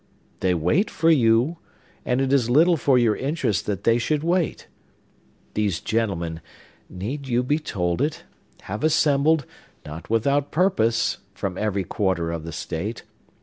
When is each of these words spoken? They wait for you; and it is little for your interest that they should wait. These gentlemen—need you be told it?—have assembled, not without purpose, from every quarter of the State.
They 0.39 0.55
wait 0.55 0.89
for 0.89 1.11
you; 1.11 1.57
and 2.05 2.21
it 2.21 2.33
is 2.33 2.49
little 2.49 2.75
for 2.75 2.97
your 2.97 3.15
interest 3.15 3.67
that 3.67 3.83
they 3.83 3.99
should 3.99 4.23
wait. 4.23 4.67
These 5.53 5.79
gentlemen—need 5.79 7.27
you 7.27 7.43
be 7.43 7.59
told 7.59 8.01
it?—have 8.01 8.83
assembled, 8.83 9.45
not 9.85 10.09
without 10.09 10.49
purpose, 10.49 11.19
from 11.35 11.55
every 11.55 11.83
quarter 11.83 12.31
of 12.31 12.45
the 12.45 12.51
State. 12.51 13.03